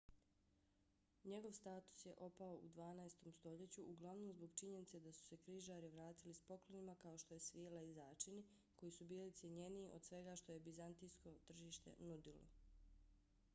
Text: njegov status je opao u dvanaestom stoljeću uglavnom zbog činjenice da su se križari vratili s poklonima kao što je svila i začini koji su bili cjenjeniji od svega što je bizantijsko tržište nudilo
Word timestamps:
njegov 1.31 1.51
status 1.57 2.05
je 2.05 2.13
opao 2.27 2.53
u 2.61 2.69
dvanaestom 2.77 3.33
stoljeću 3.39 3.83
uglavnom 3.91 4.31
zbog 4.37 4.55
činjenice 4.61 5.01
da 5.03 5.11
su 5.17 5.27
se 5.27 5.37
križari 5.43 5.91
vratili 5.99 6.33
s 6.37 6.41
poklonima 6.47 6.95
kao 7.05 7.17
što 7.23 7.33
je 7.37 7.43
svila 7.49 7.81
i 7.89 7.93
začini 7.99 8.41
koji 8.75 8.91
su 8.97 9.07
bili 9.13 9.37
cjenjeniji 9.41 9.91
od 9.99 10.07
svega 10.09 10.35
što 10.43 10.53
je 10.57 10.63
bizantijsko 10.71 11.35
tržište 11.51 11.93
nudilo 11.99 12.49